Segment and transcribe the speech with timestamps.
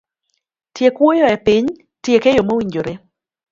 [0.75, 1.65] Tiek wuoyo e piny,
[2.03, 2.93] tiek eyo mowinjore.